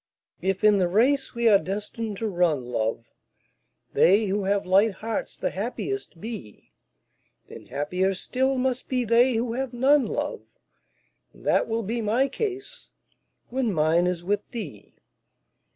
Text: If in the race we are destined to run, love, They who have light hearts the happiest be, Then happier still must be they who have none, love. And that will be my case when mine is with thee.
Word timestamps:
If 0.41 0.63
in 0.63 0.79
the 0.79 0.87
race 0.87 1.35
we 1.35 1.47
are 1.47 1.59
destined 1.59 2.17
to 2.17 2.27
run, 2.27 2.65
love, 2.65 3.05
They 3.93 4.25
who 4.25 4.45
have 4.45 4.65
light 4.65 4.93
hearts 4.93 5.37
the 5.37 5.51
happiest 5.51 6.19
be, 6.19 6.71
Then 7.49 7.67
happier 7.67 8.15
still 8.15 8.57
must 8.57 8.87
be 8.89 9.03
they 9.05 9.35
who 9.35 9.53
have 9.53 9.73
none, 9.73 10.07
love. 10.07 10.41
And 11.33 11.45
that 11.45 11.67
will 11.67 11.83
be 11.83 12.01
my 12.01 12.27
case 12.27 12.93
when 13.49 13.71
mine 13.71 14.07
is 14.07 14.23
with 14.23 14.41
thee. 14.49 14.95